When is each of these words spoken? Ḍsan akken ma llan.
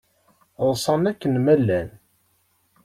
Ḍsan 0.69 1.03
akken 1.11 1.33
ma 1.43 1.55
llan. 1.59 1.89